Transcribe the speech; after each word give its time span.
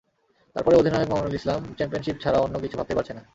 তারপরেও 0.55 0.79
অধিনায়ক 0.79 1.09
মামুনুল 1.11 1.35
ইসলাম 1.35 1.61
চ্যাম্পিয়নশিপ 1.77 2.15
ছাড়া 2.19 2.37
অন্য 2.39 2.55
কিছু 2.63 2.75
ভাবতেই 2.77 2.97
পারছেন 2.97 3.15
না। 3.17 3.23